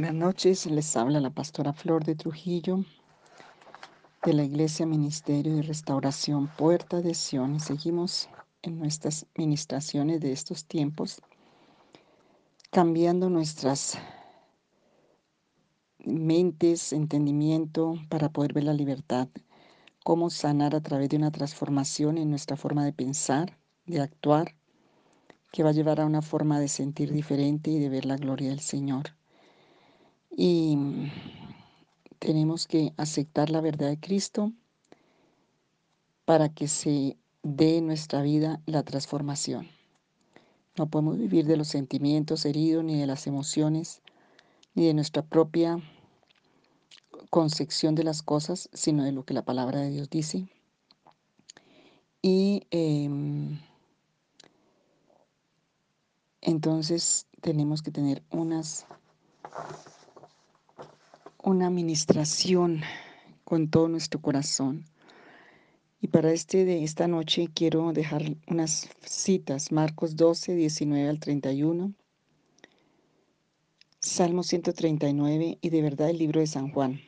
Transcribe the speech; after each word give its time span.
Buenas 0.00 0.16
noches, 0.16 0.64
les 0.64 0.96
habla 0.96 1.20
la 1.20 1.28
pastora 1.28 1.74
Flor 1.74 2.04
de 2.04 2.14
Trujillo 2.14 2.86
de 4.24 4.32
la 4.32 4.44
Iglesia 4.44 4.86
Ministerio 4.86 5.56
de 5.56 5.60
Restauración 5.60 6.48
Puerta 6.56 7.02
de 7.02 7.12
Sion 7.12 7.60
seguimos 7.60 8.30
en 8.62 8.78
nuestras 8.78 9.26
ministraciones 9.36 10.22
de 10.22 10.32
estos 10.32 10.64
tiempos 10.64 11.20
cambiando 12.70 13.28
nuestras 13.28 13.98
mentes, 15.98 16.94
entendimiento 16.94 17.96
para 18.08 18.30
poder 18.30 18.54
ver 18.54 18.64
la 18.64 18.72
libertad, 18.72 19.28
cómo 20.02 20.30
sanar 20.30 20.74
a 20.74 20.80
través 20.80 21.10
de 21.10 21.18
una 21.18 21.30
transformación 21.30 22.16
en 22.16 22.30
nuestra 22.30 22.56
forma 22.56 22.86
de 22.86 22.94
pensar, 22.94 23.58
de 23.84 24.00
actuar, 24.00 24.54
que 25.52 25.62
va 25.62 25.68
a 25.68 25.74
llevar 25.74 26.00
a 26.00 26.06
una 26.06 26.22
forma 26.22 26.58
de 26.58 26.68
sentir 26.68 27.12
diferente 27.12 27.70
y 27.70 27.78
de 27.78 27.90
ver 27.90 28.06
la 28.06 28.16
gloria 28.16 28.48
del 28.48 28.60
Señor. 28.60 29.19
Y 30.36 30.76
tenemos 32.18 32.66
que 32.66 32.92
aceptar 32.96 33.50
la 33.50 33.60
verdad 33.60 33.88
de 33.88 33.98
Cristo 33.98 34.52
para 36.24 36.48
que 36.48 36.68
se 36.68 37.16
dé 37.42 37.78
en 37.78 37.86
nuestra 37.86 38.22
vida 38.22 38.60
la 38.66 38.82
transformación. 38.82 39.68
No 40.76 40.88
podemos 40.88 41.18
vivir 41.18 41.46
de 41.46 41.56
los 41.56 41.68
sentimientos 41.68 42.44
heridos, 42.44 42.84
ni 42.84 42.98
de 42.98 43.06
las 43.06 43.26
emociones, 43.26 44.02
ni 44.74 44.86
de 44.86 44.94
nuestra 44.94 45.22
propia 45.22 45.78
concepción 47.30 47.94
de 47.94 48.04
las 48.04 48.22
cosas, 48.22 48.68
sino 48.72 49.04
de 49.04 49.12
lo 49.12 49.24
que 49.24 49.34
la 49.34 49.44
palabra 49.44 49.80
de 49.80 49.90
Dios 49.90 50.10
dice. 50.10 50.48
Y 52.22 52.66
em, 52.70 53.58
entonces 56.42 57.26
tenemos 57.40 57.82
que 57.82 57.90
tener 57.90 58.22
unas 58.30 58.86
una 61.42 61.68
administración 61.68 62.82
con 63.44 63.68
todo 63.68 63.88
nuestro 63.88 64.20
corazón. 64.20 64.84
Y 66.02 66.08
para 66.08 66.32
este 66.32 66.64
de 66.64 66.84
esta 66.84 67.08
noche 67.08 67.48
quiero 67.54 67.92
dejar 67.92 68.36
unas 68.46 68.88
citas, 69.04 69.72
Marcos 69.72 70.16
12, 70.16 70.54
19 70.54 71.08
al 71.08 71.18
31, 71.18 71.92
Salmo 74.00 74.42
139 74.42 75.58
y 75.60 75.70
de 75.70 75.82
verdad 75.82 76.10
el 76.10 76.18
libro 76.18 76.40
de 76.40 76.46
San 76.46 76.70
Juan. 76.72 77.00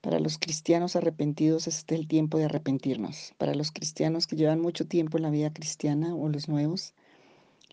Para 0.00 0.20
los 0.20 0.38
cristianos 0.38 0.96
arrepentidos 0.96 1.68
este 1.68 1.94
es 1.94 2.00
el 2.00 2.08
tiempo 2.08 2.38
de 2.38 2.46
arrepentirnos. 2.46 3.34
Para 3.38 3.54
los 3.54 3.72
cristianos 3.72 4.26
que 4.26 4.36
llevan 4.36 4.60
mucho 4.60 4.86
tiempo 4.86 5.16
en 5.16 5.22
la 5.22 5.30
vida 5.30 5.52
cristiana 5.52 6.14
o 6.14 6.28
los 6.28 6.48
nuevos, 6.48 6.92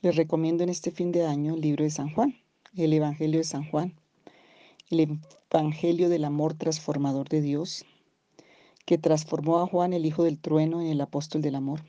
les 0.01 0.15
recomiendo 0.15 0.63
en 0.63 0.69
este 0.69 0.91
fin 0.91 1.11
de 1.11 1.25
año 1.25 1.55
el 1.55 1.61
libro 1.61 1.83
de 1.83 1.89
San 1.89 2.13
Juan, 2.13 2.35
el 2.75 2.93
Evangelio 2.93 3.39
de 3.39 3.45
San 3.45 3.69
Juan 3.69 3.98
el 4.89 5.19
Evangelio 5.51 6.09
del 6.09 6.25
amor 6.25 6.55
transformador 6.55 7.29
de 7.29 7.41
Dios, 7.41 7.85
que 8.85 8.97
transformó 8.97 9.59
a 9.59 9.67
Juan, 9.67 9.93
el 9.93 10.05
Hijo 10.05 10.23
del 10.23 10.39
Trueno, 10.39 10.81
en 10.81 10.87
el 10.87 11.01
apóstol 11.01 11.41
del 11.41 11.55
amor, 11.55 11.81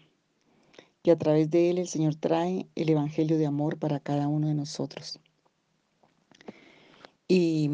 que 1.02 1.10
a 1.10 1.18
través 1.18 1.50
de 1.50 1.70
él 1.70 1.78
el 1.78 1.88
Señor 1.88 2.14
trae 2.14 2.66
el 2.74 2.90
Evangelio 2.90 3.38
de 3.38 3.46
amor 3.46 3.78
para 3.78 4.00
cada 4.00 4.28
uno 4.28 4.48
de 4.48 4.54
nosotros. 4.54 5.18
Y 7.26 7.70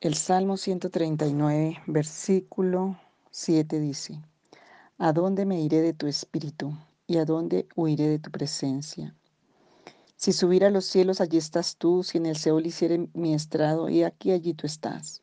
el 0.00 0.14
Salmo 0.14 0.58
139, 0.58 1.78
versículo 1.86 2.98
7 3.30 3.80
dice, 3.80 4.20
¿A 4.98 5.12
dónde 5.12 5.46
me 5.46 5.60
iré 5.62 5.80
de 5.80 5.94
tu 5.94 6.06
espíritu 6.06 6.76
y 7.06 7.16
a 7.16 7.24
dónde 7.24 7.66
huiré 7.76 8.08
de 8.08 8.18
tu 8.18 8.30
presencia? 8.30 9.14
Si 10.16 10.32
subiera 10.32 10.68
a 10.68 10.70
los 10.70 10.84
cielos, 10.84 11.20
allí 11.20 11.38
estás 11.38 11.76
tú. 11.76 12.02
Si 12.02 12.18
en 12.18 12.26
el 12.26 12.36
Seol 12.36 12.66
hiciere 12.66 13.08
mi 13.14 13.34
estrado, 13.34 13.88
y 13.88 14.04
aquí 14.04 14.30
allí 14.30 14.54
tú 14.54 14.66
estás. 14.66 15.22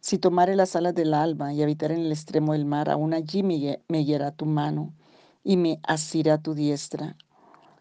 Si 0.00 0.18
tomare 0.18 0.56
las 0.56 0.76
alas 0.76 0.94
del 0.94 1.14
alba 1.14 1.52
y 1.52 1.62
habitar 1.62 1.92
en 1.92 2.00
el 2.00 2.12
extremo 2.12 2.52
del 2.52 2.64
mar, 2.64 2.90
aún 2.90 3.14
allí 3.14 3.42
me, 3.42 3.80
me 3.88 4.32
tu 4.32 4.46
mano 4.46 4.92
y 5.42 5.56
me 5.56 5.80
asirá 5.82 6.38
tu 6.38 6.54
diestra. 6.54 7.16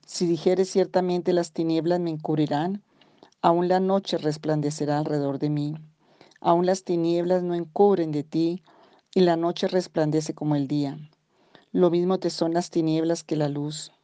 Si 0.05 0.25
dijere 0.27 0.65
ciertamente 0.65 1.33
las 1.33 1.51
tinieblas 1.51 1.99
me 1.99 2.11
encubrirán, 2.11 2.83
aún 3.41 3.67
la 3.67 3.79
noche 3.79 4.17
resplandecerá 4.17 4.97
alrededor 4.97 5.39
de 5.39 5.49
mí. 5.49 5.75
Aún 6.41 6.65
las 6.65 6.83
tinieblas 6.83 7.43
no 7.43 7.55
encubren 7.55 8.11
de 8.11 8.23
ti, 8.23 8.61
y 9.13 9.21
la 9.21 9.35
noche 9.35 9.67
resplandece 9.67 10.33
como 10.33 10.55
el 10.55 10.67
día. 10.67 10.97
Lo 11.71 11.89
mismo 11.89 12.19
te 12.19 12.29
son 12.29 12.53
las 12.53 12.69
tinieblas 12.69 13.23
que 13.23 13.35
la 13.35 13.49
luz 13.49 13.94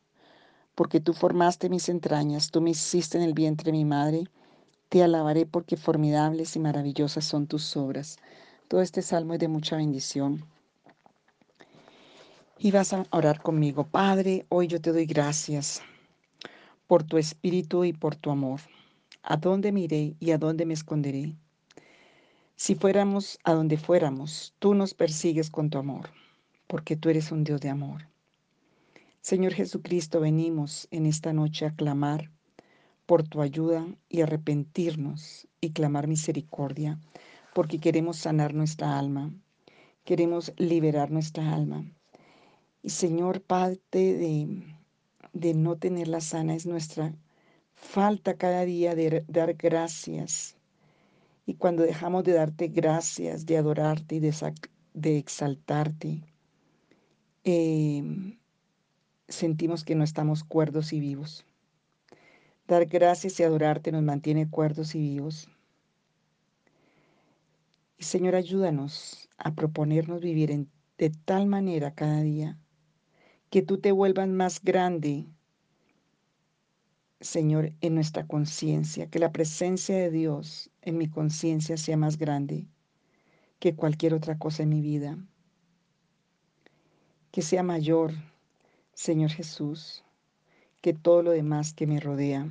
porque 0.76 1.00
tú 1.00 1.14
formaste 1.14 1.70
mis 1.70 1.90
entrañas, 1.90 2.52
tú 2.52 2.62
me 2.62 2.72
hiciste 2.72 3.18
en 3.18 3.24
el 3.24 3.34
vientre 3.34 3.66
de 3.66 3.78
mi 3.78 3.86
madre. 3.86 4.24
Te 4.90 5.04
alabaré 5.04 5.46
porque 5.46 5.78
formidables 5.78 6.56
y 6.56 6.60
maravillosas 6.60 7.26
son 7.26 7.48
tus 7.48 7.76
obras. 7.78 8.18
Todo 8.68 8.82
este 8.82 9.02
salmo 9.02 9.34
es 9.34 9.40
de 9.40 9.48
mucha 9.48 9.78
bendición. 9.78 10.46
Y 12.58 12.72
vas 12.72 12.94
a 12.94 13.06
orar 13.12 13.42
conmigo. 13.42 13.86
Padre, 13.88 14.46
hoy 14.50 14.68
yo 14.68 14.80
te 14.80 14.92
doy 14.92 15.06
gracias 15.06 15.82
por 16.88 17.04
tu 17.04 17.18
espíritu 17.18 17.86
y 17.86 17.94
por 17.94 18.16
tu 18.16 18.32
amor. 18.32 18.60
¿A 19.24 19.38
dónde 19.38 19.72
miré 19.72 20.16
y 20.20 20.32
a 20.32 20.38
dónde 20.38 20.66
me 20.66 20.74
esconderé? 20.74 21.36
Si 22.56 22.76
fuéramos 22.76 23.40
a 23.44 23.54
donde 23.54 23.78
fuéramos, 23.78 24.54
tú 24.60 24.76
nos 24.76 24.94
persigues 24.94 25.50
con 25.50 25.70
tu 25.70 25.80
amor, 25.80 26.10
porque 26.68 26.96
tú 26.96 27.10
eres 27.10 27.32
un 27.32 27.44
Dios 27.44 27.62
de 27.62 27.70
amor. 27.70 28.11
Señor 29.22 29.54
Jesucristo, 29.54 30.20
venimos 30.20 30.88
en 30.90 31.06
esta 31.06 31.32
noche 31.32 31.68
a 31.68 31.76
clamar 31.76 32.32
por 33.06 33.22
tu 33.22 33.44
ayuda 33.44 33.86
y 34.10 34.22
arrepentirnos 34.22 35.48
y 35.62 35.74
clamar 35.74 36.08
misericordia, 36.08 37.00
porque 37.54 37.78
queremos 37.78 38.18
sanar 38.18 38.56
nuestra 38.56 38.98
alma, 38.98 39.32
queremos 40.06 40.54
liberar 40.58 41.12
nuestra 41.12 41.54
alma. 41.54 41.86
Y 42.82 42.90
Señor, 42.90 43.44
parte 43.44 44.16
de, 44.16 44.64
de 45.34 45.54
no 45.54 45.78
tenerla 45.78 46.20
sana 46.20 46.56
es 46.56 46.66
nuestra 46.66 47.14
falta 47.76 48.38
cada 48.38 48.66
día 48.66 48.96
de 48.96 49.24
dar 49.28 49.54
gracias. 49.54 50.58
Y 51.46 51.54
cuando 51.56 51.84
dejamos 51.84 52.24
de 52.24 52.34
darte 52.34 52.70
gracias, 52.70 53.46
de 53.46 53.58
adorarte 53.58 54.16
y 54.16 54.20
de, 54.20 54.34
de 54.96 55.18
exaltarte, 55.20 56.24
eh, 57.44 58.40
sentimos 59.32 59.84
que 59.84 59.96
no 59.96 60.04
estamos 60.04 60.44
cuerdos 60.44 60.94
y 60.94 61.00
vivos. 61.00 61.46
Dar 62.68 62.86
gracias 62.86 63.40
y 63.40 63.44
adorarte 63.44 63.92
nos 63.92 64.04
mantiene 64.04 64.50
cuerdos 64.50 64.96
y 64.96 65.00
vivos. 65.00 65.50
Y 67.98 68.04
Señor, 68.04 68.36
ayúdanos 68.36 69.30
a 69.38 69.54
proponernos 69.54 70.22
vivir 70.22 70.68
de 70.98 71.10
tal 71.26 71.48
manera 71.48 71.94
cada 71.94 72.22
día 72.22 72.58
que 73.50 73.62
tú 73.62 73.80
te 73.80 73.92
vuelvas 73.92 74.30
más 74.30 74.64
grande, 74.64 75.28
Señor, 77.20 77.74
en 77.82 77.96
nuestra 77.96 78.26
conciencia, 78.26 79.08
que 79.08 79.20
la 79.20 79.32
presencia 79.32 79.98
de 79.98 80.10
Dios 80.10 80.72
en 80.82 80.98
mi 80.98 81.10
conciencia 81.10 81.76
sea 81.76 81.98
más 81.98 82.18
grande 82.18 82.68
que 83.60 83.76
cualquier 83.76 84.14
otra 84.14 84.40
cosa 84.40 84.64
en 84.64 84.70
mi 84.70 84.82
vida, 84.82 85.18
que 87.32 87.42
sea 87.42 87.62
mayor 87.62 88.14
Señor 89.02 89.32
Jesús, 89.32 90.04
que 90.80 90.94
todo 90.94 91.24
lo 91.24 91.32
demás 91.32 91.74
que 91.74 91.88
me 91.88 92.00
rodea. 92.00 92.48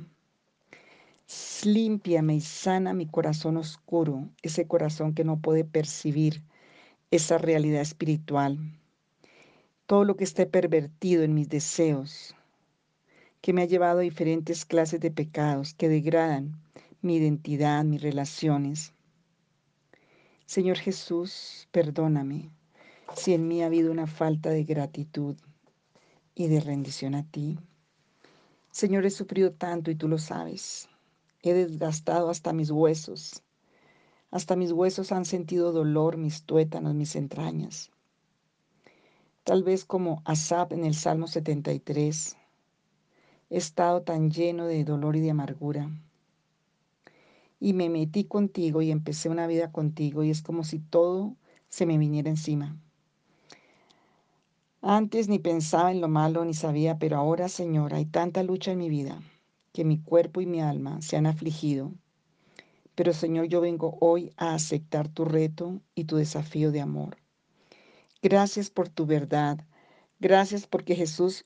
Límpiame 1.63 2.35
y 2.35 2.41
sana 2.41 2.93
mi 2.93 3.05
corazón 3.05 3.55
oscuro, 3.55 4.27
ese 4.41 4.67
corazón 4.67 5.13
que 5.13 5.23
no 5.23 5.39
puede 5.39 5.63
percibir 5.63 6.43
esa 7.09 7.37
realidad 7.37 7.79
espiritual. 7.79 8.59
Todo 9.85 10.03
lo 10.03 10.17
que 10.17 10.25
esté 10.25 10.45
pervertido 10.45 11.23
en 11.23 11.33
mis 11.33 11.47
deseos, 11.47 12.35
que 13.39 13.53
me 13.53 13.61
ha 13.61 13.65
llevado 13.65 13.99
a 13.99 14.03
diferentes 14.03 14.65
clases 14.65 14.99
de 14.99 15.09
pecados 15.09 15.73
que 15.73 15.87
degradan 15.87 16.61
mi 17.01 17.15
identidad, 17.15 17.85
mis 17.85 18.01
relaciones. 18.01 18.91
Señor 20.45 20.79
Jesús, 20.79 21.69
perdóname 21.71 22.49
si 23.15 23.33
en 23.33 23.47
mí 23.47 23.63
ha 23.63 23.67
habido 23.67 23.89
una 23.89 24.05
falta 24.05 24.49
de 24.49 24.65
gratitud 24.65 25.37
y 26.35 26.47
de 26.47 26.59
rendición 26.59 27.15
a 27.15 27.23
ti. 27.23 27.59
Señor, 28.71 29.05
he 29.05 29.09
sufrido 29.09 29.51
tanto 29.51 29.91
y 29.91 29.95
tú 29.95 30.07
lo 30.07 30.17
sabes. 30.17 30.87
He 31.41 31.53
desgastado 31.53 32.29
hasta 32.29 32.53
mis 32.53 32.71
huesos. 32.71 33.43
Hasta 34.31 34.55
mis 34.55 34.71
huesos 34.71 35.11
han 35.11 35.25
sentido 35.25 35.71
dolor, 35.71 36.17
mis 36.17 36.43
tuétanos, 36.43 36.95
mis 36.95 37.15
entrañas. 37.15 37.91
Tal 39.43 39.63
vez 39.63 39.83
como 39.85 40.21
Asap 40.23 40.71
en 40.71 40.85
el 40.85 40.93
Salmo 40.93 41.27
73, 41.27 42.37
he 43.49 43.57
estado 43.57 44.03
tan 44.03 44.31
lleno 44.31 44.67
de 44.67 44.83
dolor 44.85 45.15
y 45.15 45.19
de 45.19 45.31
amargura. 45.31 45.89
Y 47.59 47.73
me 47.73 47.89
metí 47.89 48.23
contigo 48.23 48.81
y 48.81 48.91
empecé 48.91 49.29
una 49.29 49.47
vida 49.47 49.71
contigo 49.71 50.23
y 50.23 50.29
es 50.29 50.41
como 50.41 50.63
si 50.63 50.79
todo 50.79 51.35
se 51.67 51.85
me 51.85 51.97
viniera 51.97 52.29
encima. 52.29 52.77
Antes 54.83 55.27
ni 55.27 55.39
pensaba 55.39 55.91
en 55.91 56.01
lo 56.01 56.07
malo 56.07 56.45
ni 56.45 56.53
sabía, 56.53 56.99
pero 56.99 57.17
ahora, 57.17 57.49
Señor, 57.49 57.93
hay 57.95 58.05
tanta 58.05 58.43
lucha 58.43 58.71
en 58.71 58.79
mi 58.79 58.89
vida 58.89 59.21
que 59.73 59.85
mi 59.85 59.99
cuerpo 60.01 60.41
y 60.41 60.45
mi 60.45 60.61
alma 60.61 61.01
se 61.01 61.17
han 61.17 61.25
afligido 61.25 61.93
Pero 62.95 63.13
Señor, 63.13 63.47
yo 63.47 63.61
vengo 63.61 63.97
hoy 64.01 64.31
a 64.37 64.53
aceptar 64.53 65.09
tu 65.09 65.25
reto 65.25 65.81
y 65.95 66.05
tu 66.05 66.17
desafío 66.17 66.71
de 66.71 66.81
amor. 66.81 67.17
Gracias 68.21 68.69
por 68.69 68.89
tu 68.89 69.05
verdad. 69.05 69.65
Gracias 70.19 70.67
porque 70.67 70.95
Jesús 70.95 71.43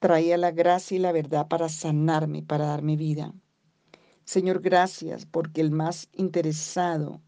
traía 0.00 0.38
la 0.38 0.50
gracia 0.52 0.96
y 0.96 1.00
la 1.00 1.12
verdad 1.12 1.48
para 1.48 1.68
sanarme, 1.68 2.42
para 2.42 2.66
darme 2.66 2.96
vida. 2.96 3.34
Señor, 4.24 4.60
gracias 4.60 5.26
porque 5.26 5.60
el 5.60 5.70
más 5.72 6.08
interesado 6.14 7.22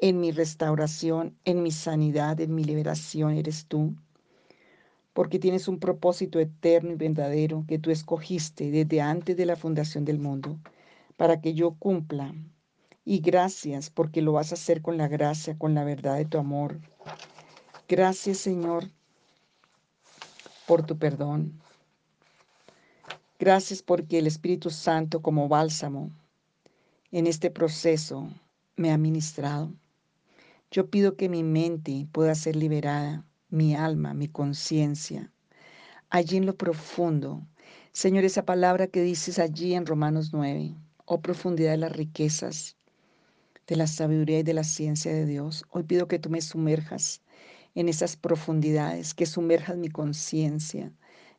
en 0.00 0.20
mi 0.20 0.32
restauración, 0.32 1.36
en 1.44 1.62
mi 1.62 1.72
sanidad, 1.72 2.40
en 2.40 2.54
mi 2.54 2.64
liberación 2.64 3.34
eres 3.34 3.66
tú. 3.66 3.96
Porque 5.18 5.40
tienes 5.40 5.66
un 5.66 5.80
propósito 5.80 6.38
eterno 6.38 6.92
y 6.92 6.94
verdadero 6.94 7.64
que 7.66 7.80
tú 7.80 7.90
escogiste 7.90 8.70
desde 8.70 9.00
antes 9.00 9.36
de 9.36 9.46
la 9.46 9.56
fundación 9.56 10.04
del 10.04 10.20
mundo 10.20 10.60
para 11.16 11.40
que 11.40 11.54
yo 11.54 11.72
cumpla. 11.72 12.32
Y 13.04 13.18
gracias 13.18 13.90
porque 13.90 14.22
lo 14.22 14.34
vas 14.34 14.52
a 14.52 14.54
hacer 14.54 14.80
con 14.80 14.96
la 14.96 15.08
gracia, 15.08 15.58
con 15.58 15.74
la 15.74 15.82
verdad 15.82 16.18
de 16.18 16.24
tu 16.24 16.38
amor. 16.38 16.78
Gracias 17.88 18.38
Señor 18.38 18.84
por 20.68 20.86
tu 20.86 20.96
perdón. 20.96 21.60
Gracias 23.40 23.82
porque 23.82 24.20
el 24.20 24.28
Espíritu 24.28 24.70
Santo 24.70 25.20
como 25.20 25.48
bálsamo 25.48 26.12
en 27.10 27.26
este 27.26 27.50
proceso 27.50 28.28
me 28.76 28.92
ha 28.92 28.98
ministrado. 28.98 29.72
Yo 30.70 30.88
pido 30.88 31.16
que 31.16 31.28
mi 31.28 31.42
mente 31.42 32.06
pueda 32.12 32.36
ser 32.36 32.54
liberada, 32.54 33.24
mi 33.50 33.74
alma, 33.74 34.14
mi 34.14 34.28
conciencia, 34.28 35.32
allí 36.10 36.36
en 36.36 36.46
lo 36.46 36.56
profundo. 36.56 37.46
Señor, 37.92 38.24
esa 38.24 38.44
palabra 38.44 38.86
que 38.86 39.02
dices 39.02 39.38
allí 39.38 39.74
en 39.74 39.86
Romanos 39.86 40.30
9, 40.32 40.74
oh 41.06 41.20
profundidad 41.20 41.72
de 41.72 41.78
las 41.78 41.92
riquezas, 41.92 42.76
de 43.66 43.76
la 43.76 43.86
sabiduría 43.86 44.40
y 44.40 44.42
de 44.42 44.54
la 44.54 44.64
ciencia 44.64 45.12
de 45.12 45.26
Dios, 45.26 45.64
hoy 45.70 45.84
pido 45.84 46.08
que 46.08 46.18
tú 46.18 46.30
me 46.30 46.40
sumerjas 46.40 47.22
en 47.74 47.88
esas 47.88 48.16
profundidades, 48.16 49.14
que 49.14 49.26
sumerjas 49.26 49.76
mi 49.76 49.88
conciencia 49.88 50.92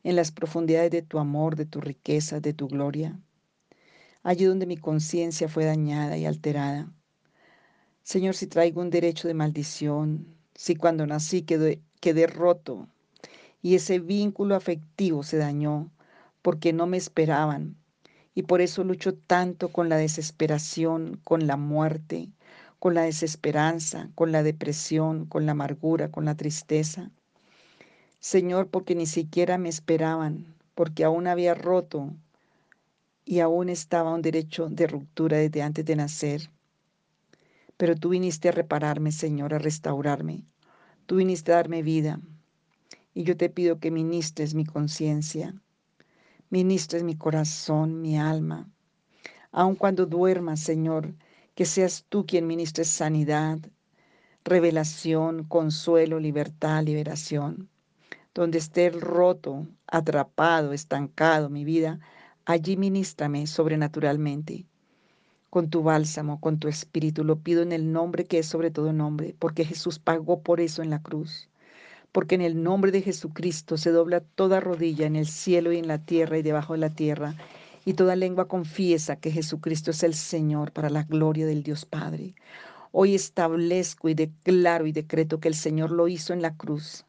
en 0.03 0.15
las 0.15 0.31
profundidades 0.31 0.91
de 0.91 1.01
tu 1.01 1.19
amor, 1.19 1.55
de 1.55 1.65
tu 1.65 1.81
riqueza, 1.81 2.39
de 2.39 2.53
tu 2.53 2.67
gloria. 2.67 3.19
Allí 4.23 4.45
donde 4.45 4.65
mi 4.65 4.77
conciencia 4.77 5.47
fue 5.47 5.65
dañada 5.65 6.17
y 6.17 6.25
alterada. 6.25 6.91
Señor, 8.03 8.35
si 8.35 8.47
traigo 8.47 8.81
un 8.81 8.89
derecho 8.89 9.27
de 9.27 9.33
maldición, 9.33 10.35
si 10.55 10.75
cuando 10.75 11.05
nací 11.05 11.43
quedé, 11.43 11.81
quedé 11.99 12.27
roto 12.27 12.87
y 13.61 13.75
ese 13.75 13.99
vínculo 13.99 14.55
afectivo 14.55 15.23
se 15.23 15.37
dañó 15.37 15.89
porque 16.41 16.71
no 16.71 16.87
me 16.87 16.97
esperaban, 16.97 17.75
y 18.33 18.43
por 18.43 18.61
eso 18.61 18.83
lucho 18.83 19.13
tanto 19.15 19.69
con 19.69 19.89
la 19.89 19.97
desesperación, 19.97 21.19
con 21.23 21.47
la 21.47 21.57
muerte, 21.57 22.29
con 22.79 22.93
la 22.93 23.01
desesperanza, 23.01 24.09
con 24.15 24.31
la 24.31 24.43
depresión, 24.43 25.25
con 25.25 25.45
la 25.45 25.51
amargura, 25.51 26.09
con 26.09 26.23
la 26.25 26.35
tristeza. 26.35 27.11
Señor, 28.21 28.67
porque 28.67 28.95
ni 28.95 29.05
siquiera 29.05 29.57
me 29.57 29.69
esperaban, 29.69 30.45
porque 30.75 31.03
aún 31.03 31.27
había 31.27 31.53
roto 31.53 32.13
y 33.25 33.41
aún 33.41 33.69
estaba 33.69 34.13
un 34.13 34.21
derecho 34.21 34.69
de 34.69 34.87
ruptura 34.87 35.37
desde 35.37 35.61
antes 35.61 35.85
de 35.85 35.95
nacer. 35.97 36.49
Pero 37.75 37.95
tú 37.95 38.09
viniste 38.09 38.49
a 38.49 38.53
repararme, 38.53 39.11
Señor, 39.11 39.53
a 39.53 39.59
restaurarme. 39.59 40.43
Tú 41.09 41.15
viniste 41.15 41.51
a 41.51 41.55
darme 41.55 41.81
vida. 41.81 42.21
Y 43.15 43.23
yo 43.23 43.35
te 43.35 43.49
pido 43.49 43.79
que 43.79 43.89
ministres 43.89 44.53
mi 44.53 44.63
conciencia, 44.63 45.55
ministres 46.51 47.01
mi 47.01 47.15
corazón, 47.15 47.99
mi 47.99 48.19
alma. 48.19 48.69
Aun 49.51 49.73
cuando 49.75 50.05
duermas, 50.05 50.59
Señor, 50.59 51.15
que 51.55 51.65
seas 51.65 52.05
tú 52.09 52.27
quien 52.27 52.45
ministres 52.45 52.89
sanidad, 52.89 53.57
revelación, 54.43 55.45
consuelo, 55.45 56.19
libertad, 56.19 56.83
liberación. 56.83 57.69
Donde 58.35 58.59
esté 58.59 58.91
roto, 58.91 59.67
atrapado, 59.87 60.73
estancado 60.73 61.49
mi 61.49 61.63
vida, 61.63 61.99
allí 62.45 62.77
ministrame 62.77 63.47
sobrenaturalmente. 63.47 64.67
Con 65.49 65.69
tu 65.69 65.83
bálsamo, 65.83 66.39
con 66.39 66.59
tu 66.59 66.67
espíritu, 66.67 67.23
lo 67.23 67.39
pido 67.39 67.61
en 67.61 67.71
el 67.71 67.91
nombre 67.91 68.25
que 68.25 68.39
es 68.39 68.45
sobre 68.45 68.71
todo 68.71 68.93
nombre, 68.93 69.35
porque 69.39 69.65
Jesús 69.65 69.99
pagó 69.99 70.41
por 70.41 70.59
eso 70.61 70.81
en 70.81 70.89
la 70.89 71.01
cruz 71.01 71.49
porque 72.11 72.35
en 72.35 72.41
el 72.41 72.63
nombre 72.63 72.91
de 72.91 73.01
Jesucristo 73.01 73.77
se 73.77 73.91
dobla 73.91 74.21
toda 74.21 74.59
rodilla 74.59 75.05
en 75.05 75.15
el 75.15 75.27
cielo 75.27 75.71
y 75.71 75.77
en 75.77 75.87
la 75.87 75.99
tierra 75.99 76.37
y 76.37 76.41
debajo 76.41 76.73
de 76.73 76.79
la 76.79 76.89
tierra, 76.89 77.35
y 77.85 77.93
toda 77.93 78.15
lengua 78.15 78.47
confiesa 78.47 79.15
que 79.15 79.31
Jesucristo 79.31 79.91
es 79.91 80.03
el 80.03 80.13
Señor 80.13 80.71
para 80.71 80.89
la 80.89 81.03
gloria 81.03 81.45
del 81.45 81.63
Dios 81.63 81.85
Padre. 81.85 82.35
Hoy 82.91 83.15
establezco 83.15 84.09
y 84.09 84.15
declaro 84.15 84.87
y 84.87 84.91
decreto 84.91 85.39
que 85.39 85.47
el 85.47 85.55
Señor 85.55 85.91
lo 85.91 86.07
hizo 86.07 86.33
en 86.33 86.41
la 86.41 86.55
cruz. 86.55 87.05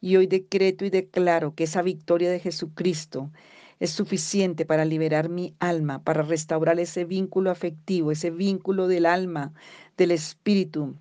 Y 0.00 0.16
hoy 0.16 0.26
decreto 0.26 0.84
y 0.84 0.90
declaro 0.90 1.54
que 1.54 1.64
esa 1.64 1.82
victoria 1.82 2.30
de 2.30 2.40
Jesucristo 2.40 3.30
es 3.80 3.90
suficiente 3.90 4.66
para 4.66 4.84
liberar 4.84 5.28
mi 5.28 5.54
alma, 5.60 6.02
para 6.02 6.22
restaurar 6.22 6.80
ese 6.80 7.04
vínculo 7.04 7.50
afectivo, 7.50 8.10
ese 8.10 8.30
vínculo 8.30 8.88
del 8.88 9.06
alma, 9.06 9.52
del 9.96 10.10
espíritu, 10.10 10.96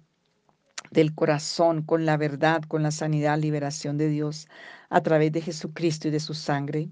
del 0.92 1.16
corazón, 1.16 1.82
con 1.82 2.06
la 2.06 2.18
verdad, 2.18 2.62
con 2.68 2.84
la 2.84 2.92
sanidad, 2.92 3.40
liberación 3.40 3.98
de 3.98 4.10
Dios 4.10 4.48
a 4.90 5.02
través 5.02 5.32
de 5.32 5.42
Jesucristo 5.42 6.08
y 6.08 6.12
de 6.12 6.20
su 6.20 6.34
sangre. 6.34 6.90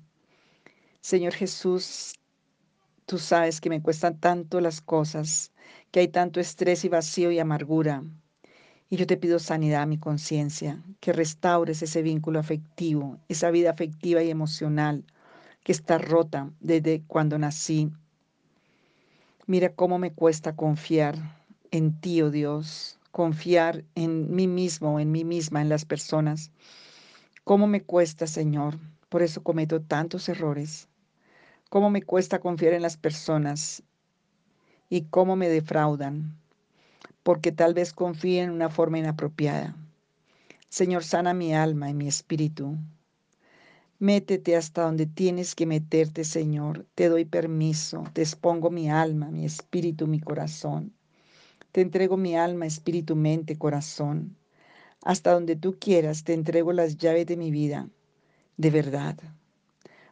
Señor 1.01 1.33
Jesús, 1.33 2.15
tú 3.05 3.19
sabes 3.19 3.61
que 3.61 3.69
me 3.69 3.81
cuestan 3.81 4.19
tanto 4.19 4.59
las 4.59 4.81
cosas, 4.81 5.51
que 5.91 5.99
hay 5.99 6.07
tanto 6.07 6.39
estrés 6.39 6.83
y 6.83 6.89
vacío 6.89 7.31
y 7.31 7.39
amargura. 7.39 8.03
Y 8.89 8.97
yo 8.97 9.07
te 9.07 9.17
pido 9.17 9.39
sanidad 9.39 9.83
a 9.83 9.87
mi 9.87 9.97
conciencia, 9.97 10.83
que 10.99 11.13
restaures 11.13 11.81
ese 11.81 12.01
vínculo 12.01 12.39
afectivo, 12.39 13.19
esa 13.29 13.51
vida 13.51 13.69
afectiva 13.69 14.23
y 14.23 14.31
emocional 14.31 15.05
que 15.65 15.71
está 15.71 15.97
rota 15.97 16.51
desde 16.59 17.01
cuando 17.07 17.39
nací. 17.39 17.91
Mira 19.47 19.73
cómo 19.73 19.97
me 19.97 20.13
cuesta 20.13 20.55
confiar 20.55 21.15
en 21.71 21.99
ti, 21.99 22.21
oh 22.21 22.29
Dios, 22.29 22.99
confiar 23.11 23.83
en 23.95 24.35
mí 24.35 24.47
mismo, 24.47 24.99
en 24.99 25.11
mí 25.11 25.23
misma, 25.23 25.63
en 25.63 25.69
las 25.69 25.83
personas. 25.83 26.51
¿Cómo 27.43 27.65
me 27.65 27.81
cuesta, 27.81 28.27
Señor? 28.27 28.77
Por 29.09 29.23
eso 29.23 29.41
cometo 29.41 29.81
tantos 29.81 30.29
errores. 30.29 30.87
¿Cómo 31.71 31.89
me 31.89 32.03
cuesta 32.03 32.39
confiar 32.39 32.73
en 32.73 32.83
las 32.83 32.95
personas? 32.95 33.81
¿Y 34.87 35.05
cómo 35.05 35.35
me 35.35 35.49
defraudan? 35.49 36.37
Porque 37.23 37.51
tal 37.51 37.73
vez 37.73 37.91
confíe 37.91 38.43
en 38.43 38.51
una 38.51 38.69
forma 38.69 38.99
inapropiada. 38.99 39.75
Señor, 40.69 41.03
sana 41.03 41.33
mi 41.33 41.55
alma 41.55 41.89
y 41.89 41.95
mi 41.95 42.07
espíritu. 42.07 42.77
Métete 43.99 44.57
hasta 44.57 44.83
donde 44.83 45.05
tienes 45.05 45.55
que 45.55 45.65
meterte, 45.65 46.25
Señor. 46.25 46.85
Te 46.95 47.07
doy 47.07 47.23
permiso. 47.23 48.03
Te 48.11 48.21
expongo 48.21 48.69
mi 48.69 48.89
alma, 48.89 49.31
mi 49.31 49.45
espíritu, 49.45 50.05
mi 50.05 50.19
corazón. 50.19 50.93
Te 51.71 51.79
entrego 51.79 52.17
mi 52.17 52.35
alma, 52.35 52.65
espíritu, 52.65 53.15
mente, 53.15 53.57
corazón. 53.57 54.35
Hasta 55.01 55.31
donde 55.31 55.55
tú 55.55 55.77
quieras, 55.79 56.25
te 56.25 56.33
entrego 56.33 56.73
las 56.73 56.97
llaves 56.97 57.25
de 57.25 57.37
mi 57.37 57.51
vida, 57.51 57.89
de 58.57 58.69
verdad. 58.69 59.17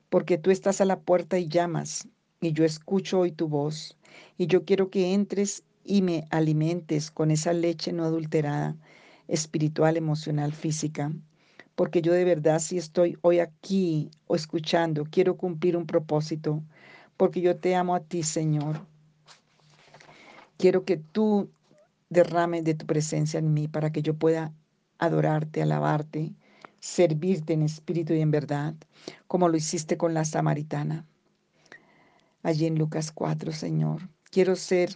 Porque 0.10 0.38
tú 0.38 0.50
estás 0.52 0.80
a 0.80 0.86
la 0.86 1.02
puerta 1.02 1.38
y 1.38 1.48
llamas, 1.48 2.08
y 2.40 2.54
yo 2.54 2.64
escucho 2.64 3.20
hoy 3.20 3.32
tu 3.32 3.50
voz, 3.50 3.98
y 4.38 4.48
yo 4.48 4.64
quiero 4.64 4.90
que 4.90 5.14
entres 5.14 5.64
y 5.84 6.02
me 6.04 6.26
alimentes 6.30 7.12
con 7.12 7.32
esa 7.32 7.52
leche 7.52 7.92
no 7.92 8.06
adulterada, 8.06 8.78
espiritual, 9.28 9.98
emocional, 9.98 10.54
física. 10.54 11.12
Porque 11.76 12.02
yo 12.02 12.14
de 12.14 12.24
verdad 12.24 12.60
si 12.60 12.78
estoy 12.78 13.18
hoy 13.22 13.40
aquí 13.40 14.12
o 14.28 14.36
escuchando, 14.36 15.06
quiero 15.10 15.38
cumplir 15.38 15.76
un 15.76 15.88
propósito, 15.88 16.64
porque 17.18 17.42
yo 17.42 17.58
te 17.58 17.76
amo 17.76 17.96
a 17.96 18.02
ti, 18.02 18.24
Señor. 18.24 18.86
Quiero 20.58 20.86
que 20.86 20.98
tú 20.98 21.50
derrames 22.10 22.64
de 22.64 22.76
tu 22.76 22.86
presencia 22.86 23.40
en 23.40 23.54
mí 23.54 23.68
para 23.68 23.92
que 23.92 24.02
yo 24.02 24.14
pueda 24.14 24.54
adorarte, 25.00 25.62
alabarte, 25.62 26.34
servirte 26.80 27.54
en 27.54 27.64
espíritu 27.64 28.14
y 28.14 28.22
en 28.22 28.32
verdad, 28.32 28.76
como 29.28 29.50
lo 29.50 29.58
hiciste 29.58 29.98
con 29.98 30.14
la 30.14 30.26
samaritana. 30.26 31.06
Allí 32.44 32.66
en 32.66 32.78
Lucas 32.78 33.12
4, 33.12 33.52
Señor. 33.52 34.10
Quiero 34.30 34.56
ser, 34.56 34.96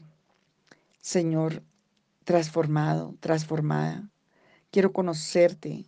Señor, 1.00 1.64
transformado, 2.26 3.16
transformada. 3.22 4.10
Quiero 4.70 4.92
conocerte. 4.92 5.86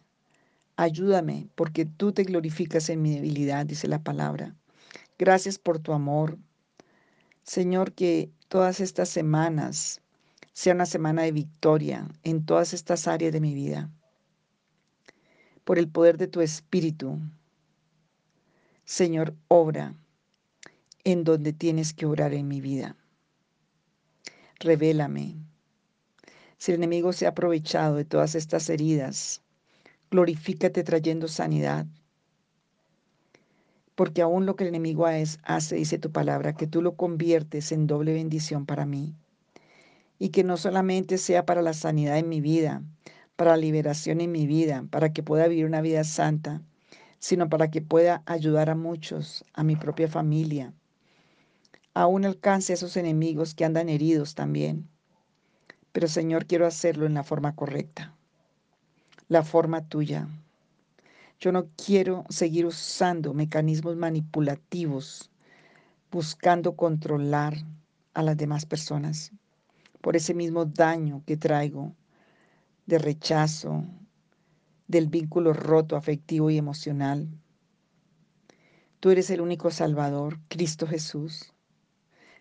Ayúdame, 0.81 1.49
porque 1.55 1.83
tú 1.83 2.13
te 2.13 2.23
glorificas 2.23 2.87
en 2.87 3.01
mi 3.01 3.13
debilidad, 3.13 3.65
dice 3.65 3.89
la 3.89 4.01
palabra. 4.01 4.55
Gracias 5.17 5.59
por 5.59 5.79
tu 5.79 5.91
amor. 5.91 6.37
Señor, 7.43 7.91
que 7.91 8.31
todas 8.47 8.79
estas 8.79 9.09
semanas 9.09 9.99
sea 10.53 10.73
una 10.73 10.85
semana 10.85 11.23
de 11.23 11.33
victoria 11.33 12.07
en 12.23 12.45
todas 12.45 12.73
estas 12.73 13.09
áreas 13.09 13.33
de 13.33 13.41
mi 13.41 13.53
vida. 13.53 13.89
Por 15.65 15.79
el 15.79 15.89
poder 15.89 16.17
de 16.17 16.27
tu 16.27 16.39
Espíritu, 16.39 17.19
Señor, 18.85 19.35
obra 19.49 19.95
en 21.03 21.25
donde 21.25 21.51
tienes 21.51 21.93
que 21.93 22.05
obrar 22.05 22.33
en 22.33 22.47
mi 22.47 22.61
vida. 22.61 22.95
revélame. 24.61 25.35
Si 26.57 26.71
el 26.71 26.77
enemigo 26.77 27.11
se 27.11 27.25
ha 27.25 27.31
aprovechado 27.31 27.97
de 27.97 28.05
todas 28.05 28.33
estas 28.33 28.69
heridas, 28.69 29.41
glorifícate 30.11 30.83
trayendo 30.83 31.27
sanidad. 31.27 31.85
Porque 33.95 34.21
aún 34.21 34.45
lo 34.45 34.55
que 34.55 34.63
el 34.63 34.69
enemigo 34.69 35.05
hace, 35.05 35.75
dice 35.75 35.99
tu 35.99 36.11
palabra, 36.11 36.53
que 36.53 36.67
tú 36.67 36.81
lo 36.81 36.95
conviertes 36.95 37.71
en 37.71 37.85
doble 37.85 38.13
bendición 38.13 38.65
para 38.65 38.85
mí. 38.85 39.13
Y 40.17 40.29
que 40.29 40.43
no 40.43 40.57
solamente 40.57 41.17
sea 41.17 41.45
para 41.45 41.61
la 41.61 41.73
sanidad 41.73 42.17
en 42.17 42.29
mi 42.29 42.41
vida, 42.41 42.81
para 43.35 43.51
la 43.51 43.57
liberación 43.57 44.21
en 44.21 44.31
mi 44.31 44.47
vida, 44.47 44.85
para 44.89 45.13
que 45.13 45.23
pueda 45.23 45.47
vivir 45.47 45.65
una 45.65 45.81
vida 45.81 46.03
santa, 46.03 46.61
sino 47.19 47.49
para 47.49 47.69
que 47.69 47.81
pueda 47.81 48.23
ayudar 48.25 48.69
a 48.69 48.75
muchos, 48.75 49.45
a 49.53 49.63
mi 49.63 49.75
propia 49.75 50.07
familia. 50.07 50.73
Aún 51.93 52.25
alcance 52.25 52.73
a 52.73 52.75
esos 52.75 52.97
enemigos 52.97 53.53
que 53.53 53.65
andan 53.65 53.89
heridos 53.89 54.35
también. 54.35 54.89
Pero 55.91 56.07
Señor, 56.07 56.45
quiero 56.45 56.65
hacerlo 56.65 57.05
en 57.05 57.13
la 57.13 57.23
forma 57.23 57.55
correcta, 57.55 58.15
la 59.29 59.43
forma 59.43 59.87
tuya. 59.87 60.27
Yo 61.39 61.51
no 61.51 61.69
quiero 61.77 62.25
seguir 62.29 62.65
usando 62.65 63.35
mecanismos 63.35 63.95
manipulativos, 63.95 65.29
buscando 66.11 66.75
controlar 66.75 67.55
a 68.15 68.23
las 68.23 68.35
demás 68.35 68.65
personas 68.65 69.31
por 70.01 70.15
ese 70.15 70.33
mismo 70.33 70.65
daño 70.65 71.23
que 71.27 71.37
traigo 71.37 71.93
de 72.87 72.97
rechazo, 72.97 73.85
del 74.87 75.07
vínculo 75.07 75.53
roto 75.53 75.95
afectivo 75.95 76.49
y 76.49 76.57
emocional. 76.57 77.29
Tú 78.99 79.11
eres 79.11 79.29
el 79.29 79.41
único 79.41 79.69
Salvador, 79.69 80.39
Cristo 80.47 80.87
Jesús. 80.87 81.53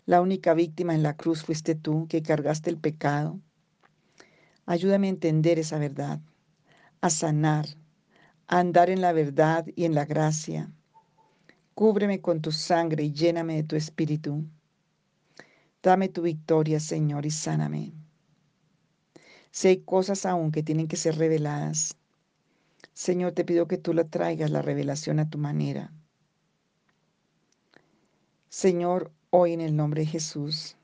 La 0.07 0.23
única 0.23 0.55
víctima 0.55 0.95
en 0.95 1.03
la 1.03 1.19
cruz 1.19 1.43
fuiste 1.43 1.75
tú 1.75 2.07
que 2.09 2.23
cargaste 2.23 2.71
el 2.71 2.79
pecado. 2.79 3.39
Ayúdame 4.65 5.09
a 5.09 5.11
entender 5.11 5.59
esa 5.59 5.79
verdad, 5.79 6.21
a 7.01 7.11
sanar, 7.11 7.67
a 8.47 8.59
andar 8.59 8.91
en 8.91 9.01
la 9.01 9.13
verdad 9.13 9.67
y 9.77 9.85
en 9.85 9.95
la 9.95 10.05
gracia. 10.05 10.71
Cúbreme 11.75 12.21
con 12.21 12.41
tu 12.41 12.51
sangre 12.51 13.05
y 13.05 13.13
lléname 13.13 13.57
de 13.57 13.63
tu 13.63 13.77
espíritu. 13.77 14.45
Dame 15.83 16.09
tu 16.09 16.23
victoria, 16.23 16.81
Señor, 16.81 17.25
y 17.25 17.31
sáname. 17.31 17.93
Si 19.51 19.69
hay 19.69 19.79
cosas 19.83 20.27
aún 20.27 20.51
que 20.51 20.63
tienen 20.63 20.89
que 20.89 20.97
ser 20.97 21.17
reveladas, 21.17 21.97
Señor, 22.95 23.33
te 23.33 23.45
pido 23.45 23.69
que 23.69 23.79
tú 23.79 23.95
la 23.95 24.05
traigas 24.05 24.51
la 24.51 24.61
revelación 24.61 25.21
a 25.21 25.31
tu 25.31 25.39
manera. 25.39 25.93
Señor, 28.49 29.13
hoy 29.31 29.53
en 29.53 29.61
el 29.61 29.77
nombre 29.77 30.01
de 30.01 30.09
Jesús, 30.09 30.77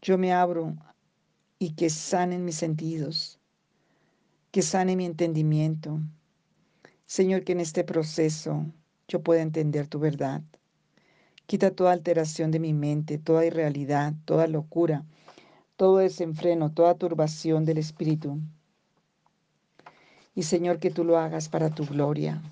yo 0.00 0.16
me 0.16 0.32
abro 0.32 0.76
y 1.58 1.70
que 1.72 1.88
sanen 1.88 2.44
mis 2.44 2.56
sentidos, 2.56 3.38
que 4.50 4.62
sane 4.62 4.96
mi 4.96 5.06
entendimiento. 5.06 6.00
Señor, 7.06 7.44
que 7.44 7.52
en 7.52 7.60
este 7.60 7.84
proceso 7.84 8.66
yo 9.08 9.22
pueda 9.22 9.42
entender 9.42 9.88
tu 9.88 9.98
verdad. 9.98 10.42
Quita 11.46 11.70
toda 11.70 11.92
alteración 11.92 12.50
de 12.50 12.58
mi 12.58 12.72
mente, 12.72 13.18
toda 13.18 13.46
irrealidad, 13.46 14.14
toda 14.24 14.48
locura, 14.48 15.04
todo 15.76 15.98
desenfreno, 15.98 16.72
toda 16.72 16.96
turbación 16.96 17.64
del 17.64 17.78
espíritu. 17.78 18.40
Y 20.34 20.42
Señor, 20.42 20.78
que 20.78 20.90
tú 20.90 21.04
lo 21.04 21.16
hagas 21.16 21.48
para 21.48 21.70
tu 21.70 21.86
gloria, 21.86 22.42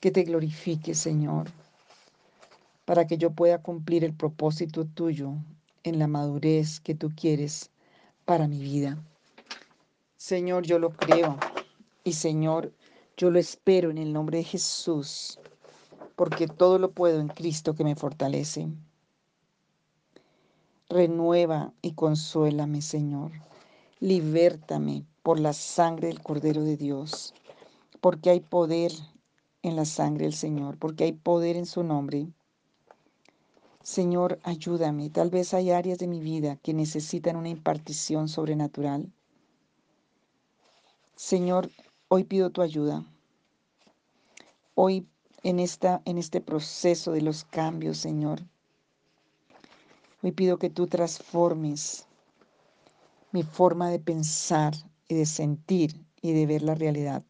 que 0.00 0.10
te 0.10 0.24
glorifique, 0.24 0.94
Señor, 0.94 1.50
para 2.84 3.06
que 3.06 3.16
yo 3.16 3.30
pueda 3.30 3.62
cumplir 3.62 4.04
el 4.04 4.12
propósito 4.12 4.84
tuyo 4.84 5.34
en 5.84 5.98
la 5.98 6.08
madurez 6.08 6.80
que 6.80 6.94
tú 6.94 7.12
quieres 7.14 7.70
para 8.30 8.46
mi 8.46 8.62
vida. 8.62 8.96
Señor, 10.16 10.62
yo 10.62 10.78
lo 10.78 10.90
creo 10.90 11.36
y 12.04 12.12
Señor, 12.12 12.72
yo 13.16 13.28
lo 13.28 13.40
espero 13.40 13.90
en 13.90 13.98
el 13.98 14.12
nombre 14.12 14.38
de 14.38 14.44
Jesús, 14.44 15.40
porque 16.14 16.46
todo 16.46 16.78
lo 16.78 16.92
puedo 16.92 17.18
en 17.18 17.26
Cristo 17.26 17.74
que 17.74 17.82
me 17.82 17.96
fortalece. 17.96 18.68
Renueva 20.88 21.72
y 21.82 21.94
consuélame, 21.94 22.82
Señor. 22.82 23.32
Libértame 23.98 25.04
por 25.24 25.40
la 25.40 25.52
sangre 25.52 26.06
del 26.06 26.22
Cordero 26.22 26.62
de 26.62 26.76
Dios, 26.76 27.34
porque 28.00 28.30
hay 28.30 28.38
poder 28.38 28.92
en 29.62 29.74
la 29.74 29.84
sangre 29.84 30.26
del 30.26 30.34
Señor, 30.34 30.78
porque 30.78 31.02
hay 31.02 31.12
poder 31.14 31.56
en 31.56 31.66
su 31.66 31.82
nombre. 31.82 32.28
Señor, 33.96 34.38
ayúdame. 34.44 35.10
Tal 35.10 35.30
vez 35.30 35.52
hay 35.52 35.72
áreas 35.72 35.98
de 35.98 36.06
mi 36.06 36.20
vida 36.20 36.54
que 36.62 36.72
necesitan 36.72 37.34
una 37.34 37.48
impartición 37.48 38.28
sobrenatural. 38.28 39.12
Señor, 41.16 41.72
hoy 42.06 42.22
pido 42.22 42.50
tu 42.50 42.62
ayuda. 42.62 43.04
Hoy 44.76 45.08
en, 45.42 45.58
esta, 45.58 46.02
en 46.04 46.18
este 46.18 46.40
proceso 46.40 47.10
de 47.10 47.22
los 47.22 47.42
cambios, 47.42 47.98
Señor, 47.98 48.42
hoy 50.22 50.30
pido 50.30 50.56
que 50.56 50.70
tú 50.70 50.86
transformes 50.86 52.06
mi 53.32 53.42
forma 53.42 53.90
de 53.90 53.98
pensar 53.98 54.72
y 55.08 55.16
de 55.16 55.26
sentir 55.26 56.00
y 56.22 56.30
de 56.32 56.46
ver 56.46 56.62
la 56.62 56.76
realidad. 56.76 57.24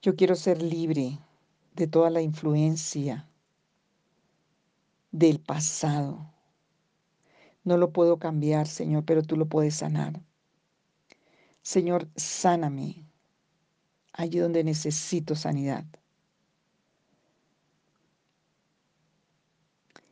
Yo 0.00 0.16
quiero 0.16 0.36
ser 0.36 0.62
libre 0.62 1.18
de 1.80 1.86
toda 1.86 2.10
la 2.10 2.20
influencia 2.20 3.26
del 5.12 5.40
pasado. 5.40 6.30
No 7.64 7.78
lo 7.78 7.90
puedo 7.90 8.18
cambiar, 8.18 8.66
Señor, 8.66 9.06
pero 9.06 9.22
tú 9.22 9.34
lo 9.34 9.46
puedes 9.46 9.76
sanar. 9.76 10.20
Señor, 11.62 12.06
sáname 12.16 13.06
allí 14.12 14.40
donde 14.40 14.62
necesito 14.62 15.34
sanidad. 15.34 15.86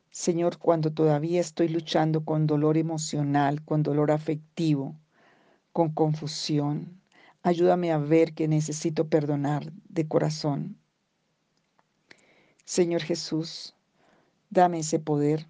Señor, 0.09 0.57
cuando 0.57 0.91
todavía 0.91 1.39
estoy 1.39 1.69
luchando 1.69 2.25
con 2.25 2.47
dolor 2.47 2.77
emocional, 2.77 3.63
con 3.63 3.83
dolor 3.83 4.09
afectivo, 4.09 4.99
con 5.71 5.91
confusión, 5.91 6.99
ayúdame 7.43 7.91
a 7.91 7.99
ver 7.99 8.33
que 8.33 8.47
necesito 8.47 9.07
perdonar 9.07 9.71
de 9.87 10.07
corazón. 10.07 10.78
Señor 12.69 13.01
Jesús, 13.01 13.73
dame 14.51 14.81
ese 14.81 14.99
poder, 14.99 15.47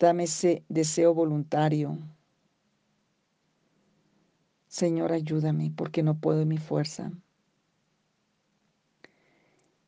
dame 0.00 0.24
ese 0.24 0.64
deseo 0.68 1.14
voluntario. 1.14 1.96
Señor, 4.66 5.12
ayúdame 5.12 5.72
porque 5.76 6.02
no 6.02 6.18
puedo 6.18 6.40
en 6.40 6.48
mi 6.48 6.58
fuerza. 6.58 7.12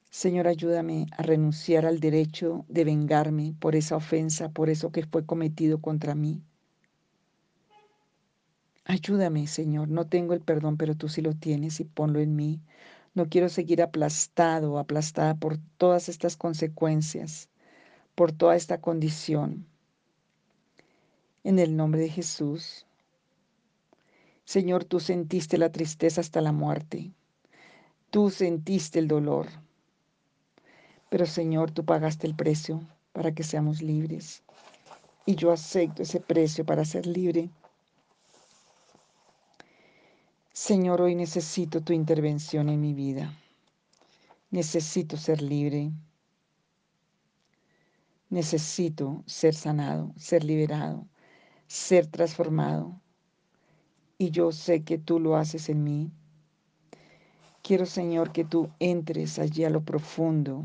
Señor, 0.09 0.47
ayúdame 0.47 1.07
a 1.17 1.25
renunciar 1.25 1.85
al 1.85 1.99
derecho 1.99 2.65
de 2.69 2.85
vengarme 2.85 3.57
por 3.59 3.75
esa 3.75 3.97
ofensa, 3.97 4.51
por 4.51 4.71
eso 4.71 4.93
que 4.93 5.05
fue 5.05 5.27
cometido 5.27 5.81
contra 5.81 6.15
mí. 6.15 6.41
Ayúdame, 8.85 9.49
Señor. 9.49 9.89
No 9.89 10.07
tengo 10.07 10.33
el 10.33 10.43
perdón, 10.43 10.77
pero 10.77 10.95
tú 10.95 11.09
sí 11.09 11.23
lo 11.23 11.35
tienes 11.35 11.81
y 11.81 11.85
ponlo 11.85 12.21
en 12.21 12.37
mí. 12.37 12.61
No 13.15 13.29
quiero 13.29 13.49
seguir 13.49 13.83
aplastado 13.83 14.79
aplastada 14.79 15.35
por 15.35 15.59
todas 15.77 16.09
estas 16.09 16.37
consecuencias, 16.37 17.49
por 18.15 18.33
toda 18.33 18.57
esta 18.57 18.81
condición. 18.81 19.67
En 21.45 21.59
el 21.59 21.77
nombre 21.77 22.01
de 22.01 22.11
Jesús. 22.11 22.87
Señor, 24.45 24.85
tú 24.85 25.01
sentiste 25.01 25.59
la 25.59 25.71
tristeza 25.71 26.21
hasta 26.21 26.41
la 26.41 26.53
muerte. 26.53 27.13
Tú 28.11 28.31
sentiste 28.31 28.99
el 28.99 29.09
dolor. 29.09 29.47
Pero 31.11 31.27
Señor, 31.27 31.71
tú 31.71 31.85
pagaste 31.85 32.27
el 32.27 32.35
precio 32.35 32.81
para 33.13 33.33
que 33.33 33.43
seamos 33.43 33.83
libres. 33.83 34.43
Y 35.27 35.35
yo 35.35 35.53
acepto 35.53 36.03
ese 36.03 36.21
precio 36.21 36.65
para 36.65 36.85
ser 36.85 37.07
libre. 37.07 37.51
Señor, 40.61 41.01
hoy 41.01 41.15
necesito 41.15 41.83
tu 41.83 41.93
intervención 41.93 42.69
en 42.69 42.81
mi 42.81 42.93
vida. 42.93 43.33
Necesito 44.51 45.17
ser 45.17 45.41
libre. 45.41 45.93
Necesito 48.29 49.23
ser 49.25 49.55
sanado, 49.55 50.13
ser 50.17 50.43
liberado, 50.43 51.07
ser 51.69 52.09
transformado. 52.09 53.01
Y 54.19 54.33
yo 54.33 54.51
sé 54.51 54.83
que 54.83 54.99
tú 54.99 55.21
lo 55.21 55.37
haces 55.37 55.69
en 55.69 55.85
mí. 55.85 56.11
Quiero, 57.63 57.87
Señor, 57.87 58.33
que 58.33 58.45
tú 58.45 58.69
entres 58.81 59.39
allí 59.39 59.63
a 59.63 59.71
lo 59.71 59.85
profundo 59.85 60.65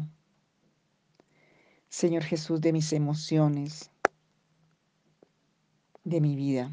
Señor 1.88 2.23
Jesús, 2.23 2.59
de 2.62 2.73
mis 2.73 2.91
emociones, 2.93 3.91
de 6.03 6.19
mi 6.19 6.35
vida. 6.35 6.71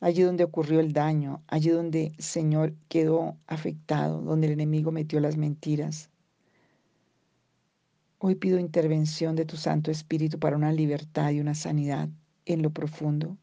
Allí 0.00 0.22
donde 0.22 0.44
ocurrió 0.44 0.78
el 0.78 0.92
daño, 0.92 1.42
allí 1.48 1.70
donde, 1.70 2.12
Señor, 2.18 2.72
quedó 2.88 3.36
afectado, 3.48 4.20
donde 4.20 4.46
el 4.46 4.52
enemigo 4.52 4.92
metió 4.92 5.18
las 5.18 5.36
mentiras. 5.36 6.10
Hoy 8.18 8.36
pido 8.36 8.58
intervención 8.58 9.34
de 9.34 9.44
tu 9.44 9.56
Santo 9.56 9.90
Espíritu 9.90 10.38
para 10.38 10.56
una 10.56 10.72
libertad 10.72 11.30
y 11.30 11.40
una 11.40 11.54
sanidad 11.54 12.08
en 12.46 12.62
lo 12.62 12.70
profundo. 12.70 13.36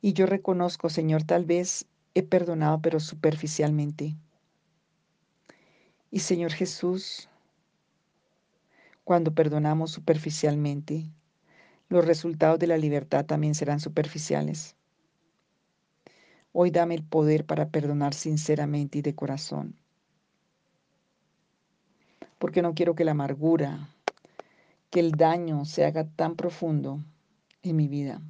Y 0.00 0.12
yo 0.12 0.26
reconozco, 0.26 0.90
Señor, 0.90 1.24
tal 1.24 1.44
vez 1.44 1.86
he 2.14 2.22
perdonado, 2.22 2.80
pero 2.80 3.00
superficialmente. 3.00 4.16
Y 6.10 6.20
Señor 6.20 6.52
Jesús, 6.52 7.28
cuando 9.02 9.34
perdonamos 9.34 9.90
superficialmente, 9.90 11.10
los 11.88 12.06
resultados 12.06 12.58
de 12.60 12.68
la 12.68 12.78
libertad 12.78 13.24
también 13.26 13.56
serán 13.56 13.80
superficiales. 13.80 14.76
Hoy 16.56 16.70
dame 16.70 16.94
el 16.94 17.02
poder 17.02 17.46
para 17.46 17.70
perdonar 17.70 18.14
sinceramente 18.14 18.98
y 18.98 19.02
de 19.02 19.16
corazón. 19.16 19.74
Porque 22.38 22.62
no 22.62 22.76
quiero 22.76 22.94
que 22.94 23.04
la 23.04 23.10
amargura, 23.10 23.88
que 24.88 25.00
el 25.00 25.10
daño 25.10 25.64
se 25.64 25.84
haga 25.84 26.08
tan 26.08 26.36
profundo 26.36 27.02
en 27.64 27.74
mi 27.74 27.88
vida. 27.88 28.22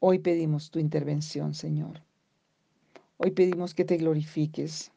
Hoy 0.00 0.20
pedimos 0.20 0.70
tu 0.70 0.78
intervención, 0.78 1.52
Señor. 1.52 2.00
Hoy 3.18 3.32
pedimos 3.32 3.74
que 3.74 3.84
te 3.84 3.98
glorifiques. 3.98 4.90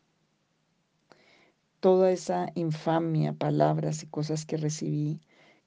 Toda 1.82 2.12
esa 2.12 2.50
infamia, 2.56 3.34
palabras 3.34 4.04
y 4.04 4.08
cosas 4.08 4.46
que 4.46 4.56
recibí, 4.56 5.20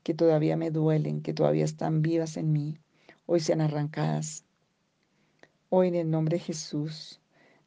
que 0.03 0.15
todavía 0.15 0.57
me 0.57 0.71
duelen, 0.71 1.21
que 1.21 1.35
todavía 1.35 1.67
están 1.67 2.01
vivas 2.01 2.39
en 2.39 2.51
mí, 2.51 2.79
hoy 3.27 3.41
sean 3.41 3.61
arrancadas. 3.61 4.45
Hoy 5.69 5.89
en 5.89 5.95
el 5.95 6.11
nombre 6.11 6.39
de 6.39 6.45
Jesús, 6.45 7.21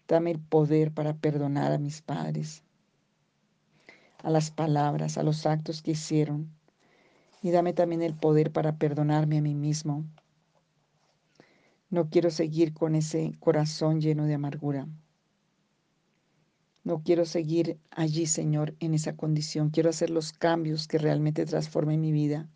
dame 0.07 0.31
el 0.31 0.39
poder 0.39 0.91
para 0.91 1.13
perdonar 1.13 1.71
a 1.71 1.77
mis 1.77 2.01
padres, 2.01 2.63
a 4.23 4.29
las 4.29 4.51
palabras, 4.51 5.17
a 5.17 5.23
los 5.23 5.45
actos 5.45 5.81
que 5.81 5.91
hicieron. 5.91 6.49
Y 7.41 7.51
dame 7.51 7.73
también 7.73 8.01
el 8.01 8.15
poder 8.15 8.51
para 8.51 8.77
perdonarme 8.77 9.37
a 9.37 9.41
mí 9.41 9.55
mismo 9.55 10.05
no 11.89 12.09
quiero 12.09 12.29
seguir 12.31 12.73
con 12.73 12.95
ese 12.95 13.33
corazón 13.39 14.01
lleno 14.01 14.25
de 14.25 14.33
amargura. 14.33 14.87
No 16.83 17.01
quiero 17.01 17.25
seguir 17.25 17.79
allí, 17.91 18.25
Señor, 18.25 18.75
en 18.79 18.93
esa 18.93 19.15
condición. 19.15 19.69
Quiero 19.69 19.89
hacer 19.89 20.09
los 20.09 20.33
cambios 20.33 20.87
que 20.87 20.97
realmente 20.97 21.45
transformen 21.45 22.01
mi 22.01 22.11
vida 22.11 22.49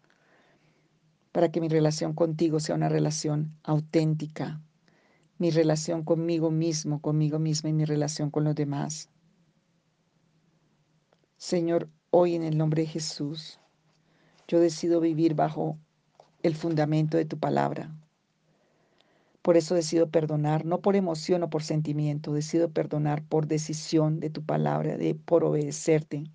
para 1.32 1.52
que 1.52 1.62
mi 1.62 1.70
relación 1.70 2.14
contigo 2.14 2.60
sea 2.60 2.76
una 2.76 2.90
relación 2.90 3.56
auténtica, 3.64 4.62
mi 5.38 5.50
relación 5.50 6.04
conmigo 6.04 6.52
mismo, 6.52 7.02
conmigo 7.02 7.40
misma 7.40 7.70
y 7.70 7.74
mi 7.74 7.86
relación 7.86 8.30
con 8.30 8.44
los 8.44 8.56
demás. 8.56 9.10
Señor, 11.38 11.90
hoy 12.12 12.36
en 12.36 12.44
el 12.44 12.58
nombre 12.58 12.84
de 12.84 12.88
Jesús, 12.88 13.60
yo 14.48 14.60
decido 14.60 15.00
vivir 15.00 15.34
bajo 15.34 15.78
el 16.44 16.56
fundamento 16.56 17.18
de 17.18 17.26
tu 17.26 17.40
palabra. 17.40 17.92
Por 19.42 19.58
eso 19.58 19.74
decido 19.74 20.10
perdonar, 20.10 20.66
no 20.66 20.82
por 20.82 20.96
emoción 20.96 21.42
o 21.42 21.50
por 21.50 21.64
sentimiento, 21.64 22.34
decido 22.34 22.70
perdonar 22.70 23.24
por 23.24 23.48
decisión 23.48 24.20
de 24.20 24.30
tu 24.30 24.44
palabra, 24.44 24.98
de 24.98 25.16
por 25.16 25.44
obedecerte. 25.44 26.26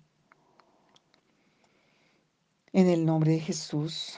En 2.73 2.87
el 2.87 3.05
nombre 3.05 3.31
de 3.31 3.39
Jesús, 3.39 4.17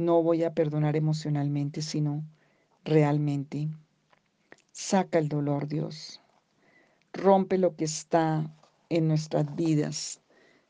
no 0.00 0.22
voy 0.22 0.42
a 0.44 0.54
perdonar 0.54 0.96
emocionalmente, 0.96 1.82
sino 1.82 2.24
realmente. 2.84 3.68
Saca 4.72 5.18
el 5.18 5.28
dolor, 5.28 5.68
Dios. 5.68 6.20
Rompe 7.12 7.58
lo 7.58 7.76
que 7.76 7.84
está 7.84 8.50
en 8.88 9.08
nuestras 9.08 9.54
vidas. 9.54 10.20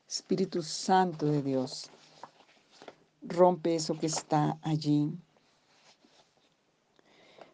Espíritu 0.08 0.62
Santo 0.62 1.26
de 1.26 1.42
Dios, 1.42 1.90
Rompe 3.22 3.74
eso 3.74 3.98
que 3.98 4.06
está 4.06 4.58
allí. 4.62 5.12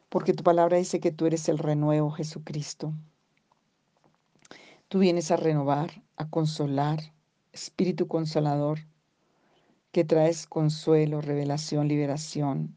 Porque 0.08 0.32
tu 0.32 0.44
palabra 0.44 0.76
dice 0.76 1.00
que 1.00 1.10
tú 1.10 1.26
eres 1.26 1.48
el 1.48 1.58
renuevo, 1.58 2.12
Jesucristo. 2.12 2.94
Tú 4.88 5.00
vienes 5.00 5.32
a 5.32 5.36
renovar, 5.36 6.02
a 6.16 6.30
consolar, 6.30 7.12
Espíritu 7.52 8.06
Consolador, 8.06 8.78
que 9.96 10.04
traes 10.04 10.46
consuelo, 10.46 11.22
revelación, 11.22 11.88
liberación, 11.88 12.76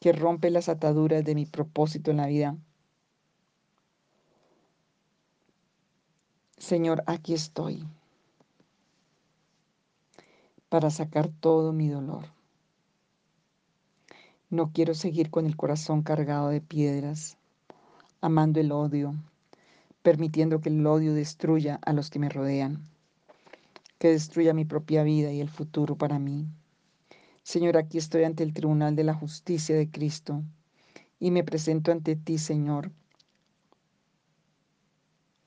que 0.00 0.12
rompe 0.12 0.50
las 0.50 0.68
ataduras 0.68 1.24
de 1.24 1.34
mi 1.34 1.46
propósito 1.46 2.10
en 2.10 2.18
la 2.18 2.26
vida. 2.26 2.58
Señor, 6.58 7.02
aquí 7.06 7.32
estoy 7.32 7.88
para 10.68 10.90
sacar 10.90 11.30
todo 11.40 11.72
mi 11.72 11.88
dolor. 11.88 12.26
No 14.50 14.72
quiero 14.74 14.92
seguir 14.92 15.30
con 15.30 15.46
el 15.46 15.56
corazón 15.56 16.02
cargado 16.02 16.50
de 16.50 16.60
piedras, 16.60 17.38
amando 18.20 18.60
el 18.60 18.72
odio, 18.72 19.14
permitiendo 20.02 20.60
que 20.60 20.68
el 20.68 20.86
odio 20.86 21.14
destruya 21.14 21.80
a 21.82 21.94
los 21.94 22.10
que 22.10 22.18
me 22.18 22.28
rodean, 22.28 22.93
que 24.04 24.10
destruya 24.10 24.52
mi 24.52 24.66
propia 24.66 25.02
vida 25.02 25.32
y 25.32 25.40
el 25.40 25.48
futuro 25.48 25.96
para 25.96 26.18
mí. 26.18 26.46
Señor, 27.42 27.78
aquí 27.78 27.96
estoy 27.96 28.24
ante 28.24 28.42
el 28.42 28.52
tribunal 28.52 28.94
de 28.96 29.02
la 29.02 29.14
justicia 29.14 29.74
de 29.74 29.90
Cristo 29.90 30.42
y 31.18 31.30
me 31.30 31.42
presento 31.42 31.90
ante 31.90 32.14
ti, 32.14 32.36
Señor, 32.36 32.90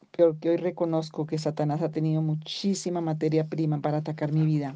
porque 0.10 0.50
hoy 0.50 0.58
reconozco 0.58 1.28
que 1.28 1.38
Satanás 1.38 1.84
ha 1.84 1.92
tenido 1.92 2.24
muchísima 2.24 3.00
materia 3.00 3.46
prima 3.46 3.80
para 3.80 4.00
atacar 4.00 4.32
mi 4.32 4.44
vida 4.44 4.76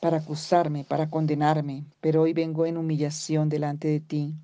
para 0.00 0.16
acusarme, 0.16 0.84
para 0.84 1.10
condenarme, 1.10 1.84
pero 2.00 2.22
hoy 2.22 2.32
vengo 2.32 2.64
en 2.64 2.78
humillación 2.78 3.50
delante 3.50 3.88
de 3.88 4.00
ti, 4.00 4.36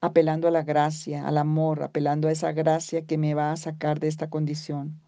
apelando 0.00 0.46
a 0.46 0.52
la 0.52 0.62
gracia, 0.62 1.26
al 1.26 1.38
amor, 1.38 1.82
apelando 1.82 2.28
a 2.28 2.30
esa 2.30 2.52
gracia 2.52 3.04
que 3.04 3.18
me 3.18 3.34
va 3.34 3.50
a 3.50 3.56
sacar 3.56 3.98
de 3.98 4.06
esta 4.06 4.30
condición. 4.30 5.02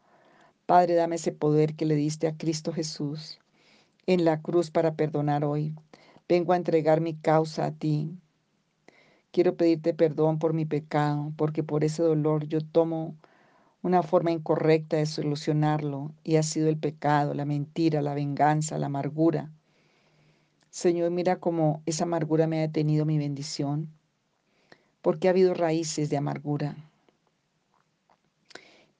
Padre, 0.66 0.94
dame 0.94 1.16
ese 1.16 1.32
poder 1.32 1.74
que 1.74 1.84
le 1.84 1.94
diste 1.94 2.26
a 2.26 2.36
Cristo 2.36 2.72
Jesús 2.72 3.38
en 4.06 4.24
la 4.24 4.40
cruz 4.40 4.70
para 4.70 4.94
perdonar 4.94 5.44
hoy. 5.44 5.74
Vengo 6.28 6.52
a 6.52 6.56
entregar 6.56 7.00
mi 7.00 7.14
causa 7.14 7.66
a 7.66 7.72
ti. 7.72 8.16
Quiero 9.30 9.56
pedirte 9.56 9.94
perdón 9.94 10.38
por 10.38 10.52
mi 10.52 10.64
pecado, 10.64 11.32
porque 11.36 11.62
por 11.62 11.84
ese 11.84 12.02
dolor 12.02 12.46
yo 12.46 12.60
tomo 12.60 13.14
una 13.82 14.02
forma 14.02 14.30
incorrecta 14.30 14.96
de 14.96 15.06
solucionarlo 15.06 16.12
y 16.22 16.36
ha 16.36 16.42
sido 16.42 16.68
el 16.68 16.78
pecado, 16.78 17.34
la 17.34 17.44
mentira, 17.44 18.00
la 18.02 18.14
venganza, 18.14 18.78
la 18.78 18.86
amargura, 18.86 19.50
Señor, 20.74 21.12
mira 21.12 21.36
cómo 21.36 21.84
esa 21.86 22.02
amargura 22.02 22.48
me 22.48 22.58
ha 22.58 22.62
detenido 22.62 23.04
mi 23.04 23.16
bendición, 23.16 23.90
porque 25.02 25.28
ha 25.28 25.30
habido 25.30 25.54
raíces 25.54 26.10
de 26.10 26.16
amargura. 26.16 26.74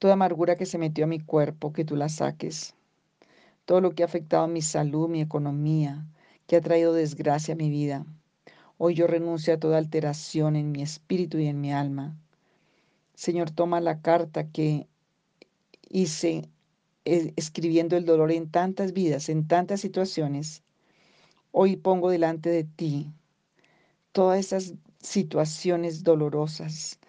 Toda 0.05 0.13
amargura 0.13 0.55
que 0.55 0.67
se 0.67 0.77
metió 0.77 1.05
a 1.05 1.07
mi 1.07 1.19
cuerpo, 1.19 1.73
que 1.73 1.83
tú 1.83 1.95
la 1.95 2.09
saques. 2.09 2.75
Todo 3.65 3.81
lo 3.81 3.95
que 3.95 4.03
ha 4.03 4.05
afectado 4.05 4.47
mi 4.47 4.61
salud, 4.61 5.09
mi 5.09 5.19
economía, 5.19 6.05
que 6.45 6.57
ha 6.57 6.61
traído 6.61 6.93
desgracia 6.93 7.55
a 7.55 7.57
mi 7.57 7.71
vida. 7.71 8.05
Hoy 8.77 8.93
yo 8.93 9.07
renuncio 9.07 9.55
a 9.55 9.57
toda 9.57 9.79
alteración 9.79 10.57
en 10.57 10.71
mi 10.71 10.83
espíritu 10.83 11.39
y 11.39 11.47
en 11.47 11.59
mi 11.59 11.73
alma. 11.73 12.15
Señor, 13.15 13.49
toma 13.49 13.81
la 13.81 14.01
carta 14.01 14.47
que 14.51 14.85
hice 15.89 16.49
eh, 17.05 17.33
escribiendo 17.35 17.97
el 17.97 18.05
dolor 18.05 18.31
en 18.31 18.51
tantas 18.51 18.93
vidas, 18.93 19.27
en 19.27 19.47
tantas 19.47 19.81
situaciones, 19.81 20.61
Hoy 21.51 21.77
pongo 21.77 22.11
delante 22.11 22.51
de 22.51 22.63
ti 22.63 23.11
todas 24.11 24.39
esas 24.39 24.75
situaciones 24.99 26.03
dolorosas. 26.03 26.99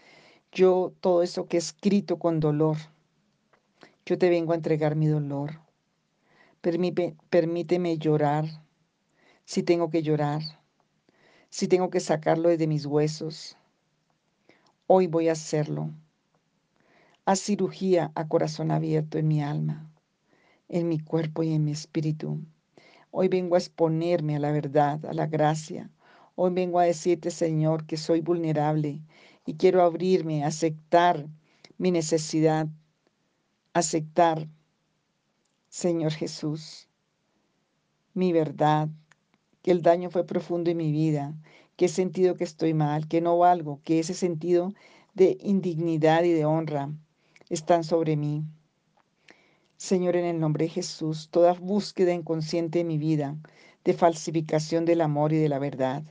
Yo 0.52 0.92
todo 1.00 1.22
eso 1.22 1.46
que 1.46 1.56
he 1.56 1.60
escrito 1.60 2.18
con 2.18 2.40
dolor, 2.40 2.76
yo 4.06 4.18
te 4.18 4.30
vengo 4.30 4.52
a 4.52 4.56
entregar 4.56 4.94
mi 4.94 5.06
dolor. 5.06 5.60
permíteme 7.30 7.98
llorar 7.98 8.44
si 9.44 9.62
tengo 9.62 9.90
que 9.90 10.02
llorar, 10.02 10.42
si 11.50 11.68
tengo 11.68 11.90
que 11.90 12.00
sacarlo 12.00 12.48
de 12.48 12.66
mis 12.66 12.86
huesos. 12.86 13.56
Hoy 14.86 15.06
voy 15.08 15.28
a 15.28 15.32
hacerlo. 15.32 15.90
Haz 17.24 17.40
cirugía 17.40 18.12
a 18.14 18.28
corazón 18.28 18.70
abierto 18.70 19.18
en 19.18 19.26
mi 19.26 19.42
alma, 19.42 19.90
en 20.68 20.88
mi 20.88 21.00
cuerpo 21.00 21.42
y 21.42 21.52
en 21.52 21.64
mi 21.64 21.72
espíritu. 21.72 22.40
Hoy 23.10 23.26
vengo 23.26 23.56
a 23.56 23.58
exponerme 23.58 24.36
a 24.36 24.38
la 24.38 24.52
verdad, 24.52 25.04
a 25.06 25.12
la 25.12 25.26
gracia. 25.26 25.90
Hoy 26.36 26.52
vengo 26.52 26.78
a 26.78 26.84
decirte, 26.84 27.30
Señor, 27.30 27.86
que 27.86 27.96
soy 27.96 28.20
vulnerable 28.20 29.00
y 29.46 29.54
quiero 29.54 29.82
abrirme, 29.82 30.44
aceptar 30.44 31.26
mi 31.78 31.90
necesidad, 31.90 32.66
aceptar, 33.72 34.48
Señor 35.68 36.12
Jesús, 36.12 36.88
mi 38.12 38.32
verdad, 38.32 38.88
que 39.62 39.70
el 39.70 39.82
daño 39.82 40.10
fue 40.10 40.24
profundo 40.24 40.70
en 40.70 40.76
mi 40.78 40.90
vida, 40.90 41.34
que 41.76 41.86
he 41.86 41.88
sentido 41.88 42.34
que 42.34 42.44
estoy 42.44 42.74
mal, 42.74 43.08
que 43.08 43.20
no 43.20 43.38
valgo, 43.38 43.80
que 43.84 43.98
ese 44.00 44.14
sentido 44.14 44.74
de 45.14 45.38
indignidad 45.40 46.24
y 46.24 46.32
de 46.32 46.44
honra 46.44 46.90
están 47.48 47.84
sobre 47.84 48.16
mí. 48.16 48.44
Señor, 49.76 50.16
en 50.16 50.24
el 50.24 50.40
nombre 50.40 50.64
de 50.64 50.70
Jesús, 50.70 51.28
toda 51.30 51.52
búsqueda 51.52 52.14
inconsciente 52.14 52.78
de 52.78 52.84
mi 52.84 52.96
vida, 52.96 53.36
de 53.84 53.92
falsificación 53.92 54.86
del 54.86 55.02
amor 55.02 55.32
y 55.32 55.36
de 55.36 55.50
la 55.50 55.58
verdad. 55.58 56.02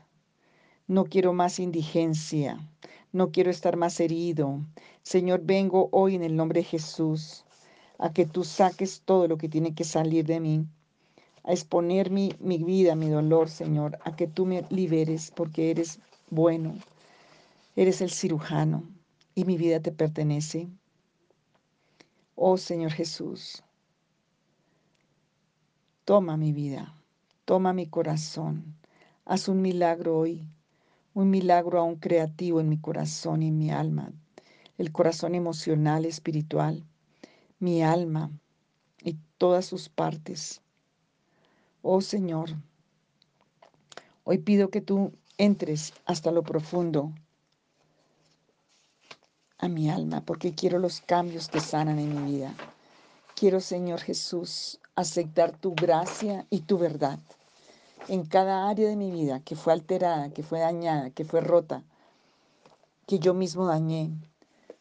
No 0.88 1.06
quiero 1.06 1.34
más 1.34 1.60
indigencia, 1.60 2.60
no 3.12 3.32
quiero 3.32 3.50
estar 3.50 3.76
más 3.76 4.00
herido. 4.00 4.60
Señor, 5.02 5.42
vengo 5.44 5.90
hoy 5.92 6.14
en 6.14 6.24
el 6.24 6.36
nombre 6.36 6.60
de 6.62 6.66
Jesús 6.66 7.44
a 7.98 8.14
que 8.14 8.28
tú 8.28 8.44
saques 8.44 9.02
todo 9.04 9.28
lo 9.28 9.38
que 9.38 9.50
tiene 9.50 9.74
que 9.74 9.84
salir 9.84 10.26
de 10.26 10.40
mí, 10.40 10.68
a 11.44 11.54
exponer 11.54 12.12
mi, 12.12 12.36
mi 12.40 12.60
vida, 12.60 12.96
mi 12.96 13.10
dolor, 13.10 13.50
Señor, 13.50 13.98
a 14.04 14.16
que 14.16 14.28
tú 14.28 14.46
me 14.46 14.64
liberes 14.70 15.32
porque 15.32 15.72
eres 15.72 16.00
bueno, 16.30 16.76
eres 17.76 18.02
el 18.02 18.12
cirujano 18.12 18.84
y 19.34 19.46
mi 19.46 19.58
vida 19.58 19.80
te 19.80 19.92
pertenece. 19.92 20.68
Oh 22.36 22.58
Señor 22.58 22.92
Jesús, 22.92 23.64
toma 26.04 26.38
mi 26.38 26.52
vida, 26.52 26.94
toma 27.46 27.74
mi 27.74 27.88
corazón, 27.88 28.76
haz 29.24 29.48
un 29.48 29.62
milagro 29.62 30.18
hoy, 30.18 30.48
un 31.16 31.30
milagro 31.30 31.80
aún 31.80 31.96
creativo 31.96 32.60
en 32.60 32.68
mi 32.68 32.78
corazón 32.78 33.42
y 33.42 33.48
en 33.48 33.58
mi 33.58 33.72
alma, 33.72 34.12
el 34.78 34.92
corazón 34.92 35.34
emocional, 35.34 36.04
espiritual, 36.06 36.84
mi 37.58 37.82
alma 37.82 38.30
y 39.02 39.16
todas 39.38 39.66
sus 39.66 39.88
partes. 39.88 40.62
Oh 41.82 42.02
Señor, 42.02 42.50
hoy 44.26 44.40
pido 44.40 44.70
que 44.70 44.82
tú 44.82 45.14
entres 45.38 45.94
hasta 46.06 46.32
lo 46.32 46.44
profundo 46.44 47.14
a 49.58 49.70
mi 49.70 49.90
alma, 49.90 50.20
porque 50.26 50.54
quiero 50.54 50.80
los 50.80 51.00
cambios 51.00 51.48
que 51.48 51.62
sanan 51.62 51.98
en 51.98 52.26
mi 52.26 52.34
vida. 52.34 52.54
Quiero, 53.36 53.62
Señor 53.62 54.02
Jesús, 54.02 54.82
aceptar 54.96 55.58
tu 55.58 55.74
gracia 55.76 56.46
y 56.50 56.60
tu 56.62 56.78
verdad 56.78 57.20
en 58.08 58.26
cada 58.26 58.70
área 58.70 58.88
de 58.88 58.96
mi 58.96 59.12
vida 59.12 59.40
que 59.40 59.56
fue 59.56 59.74
alterada, 59.74 60.30
que 60.30 60.44
fue 60.44 60.60
dañada, 60.60 61.10
que 61.10 61.26
fue 61.26 61.42
rota, 61.42 61.84
que 63.08 63.20
yo 63.20 63.34
mismo 63.34 63.66
dañé. 63.66 64.12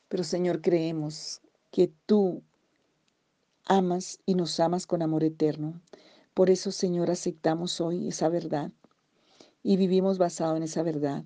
Pero 0.09 0.25
Señor, 0.25 0.61
creemos 0.61 1.41
que 1.71 1.91
tú 2.07 2.43
amas 3.67 4.19
y 4.27 4.35
nos 4.35 4.61
amas 4.61 4.87
con 4.87 5.03
amor 5.03 5.25
eterno. 5.25 5.81
Por 6.35 6.51
eso, 6.51 6.71
Señor, 6.71 7.11
aceptamos 7.11 7.81
hoy 7.81 8.09
esa 8.09 8.29
verdad 8.29 8.73
y 9.63 9.77
vivimos 9.77 10.19
basado 10.19 10.57
en 10.57 10.63
esa 10.63 10.83
verdad. 10.83 11.25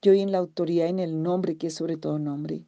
Y 0.00 0.08
hoy 0.08 0.20
en 0.20 0.32
la 0.32 0.38
autoridad, 0.38 0.88
en 0.88 0.98
el 0.98 1.22
nombre 1.22 1.56
que 1.56 1.68
es 1.68 1.74
sobre 1.74 1.96
todo 1.96 2.18
nombre. 2.18 2.66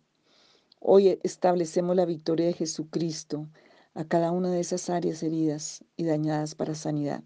Hoy 0.78 1.18
establecemos 1.24 1.96
la 1.96 2.04
victoria 2.04 2.46
de 2.46 2.52
Jesucristo 2.52 3.48
a 3.94 4.04
cada 4.04 4.30
una 4.30 4.50
de 4.50 4.60
esas 4.60 4.90
áreas 4.90 5.22
heridas 5.22 5.84
y 5.96 6.04
dañadas 6.04 6.54
para 6.54 6.74
sanidad. 6.74 7.24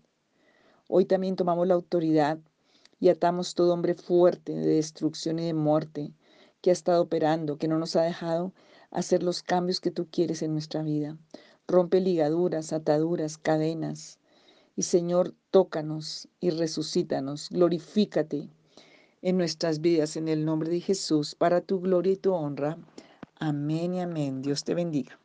Hoy 0.89 1.05
también 1.05 1.37
tomamos 1.37 1.69
la 1.69 1.75
autoridad 1.75 2.39
y 2.99 3.11
atamos 3.11 3.55
todo 3.55 3.75
hombre 3.75 3.95
fuerte 3.95 4.55
de 4.55 4.67
destrucción 4.77 5.39
y 5.39 5.45
de 5.45 5.55
muerte 5.55 6.13
que 6.63 6.71
ha 6.71 6.73
estado 6.73 7.03
operando, 7.03 7.59
que 7.59 7.69
no 7.69 7.79
nos 7.79 7.95
ha 7.95 8.03
dejado 8.03 8.53
hacer 8.91 9.23
los 9.23 9.43
cambios 9.43 9.81
que 9.81 9.91
tú 9.91 10.09
quieres 10.11 10.43
en 10.43 10.53
nuestra 10.53 10.83
vida. 10.83 11.17
Rompe 11.67 12.01
ligaduras, 12.01 12.73
ataduras, 12.73 13.37
cadenas. 13.37 14.19
Y 14.75 14.83
Señor, 14.83 15.35
tócanos 15.51 16.29
y 16.41 16.51
resucítanos, 16.51 17.51
glorifícate 17.51 18.49
en 19.21 19.37
nuestras 19.37 19.81
vidas 19.81 20.17
en 20.17 20.29
el 20.29 20.45
nombre 20.45 20.71
de 20.71 20.81
Jesús, 20.81 21.35
para 21.35 21.61
tu 21.61 21.81
gloria 21.81 22.13
y 22.13 22.17
tu 22.17 22.33
honra. 22.33 22.79
Amén 23.39 23.95
y 23.95 24.01
amén. 24.01 24.41
Dios 24.41 24.65
te 24.65 24.75
bendiga. 24.75 25.19